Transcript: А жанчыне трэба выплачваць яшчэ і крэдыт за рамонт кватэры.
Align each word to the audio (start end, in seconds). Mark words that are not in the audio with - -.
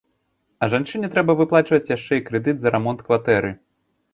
А 0.63 0.69
жанчыне 0.73 1.09
трэба 1.17 1.35
выплачваць 1.41 1.91
яшчэ 1.97 2.13
і 2.21 2.25
крэдыт 2.31 2.57
за 2.65 2.69
рамонт 2.77 2.99
кватэры. 3.11 3.57